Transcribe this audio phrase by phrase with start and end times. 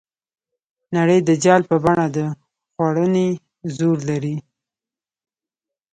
[0.95, 2.17] نړۍ د جال په بڼه د
[2.71, 3.27] خوړنې
[3.77, 4.35] زور لري.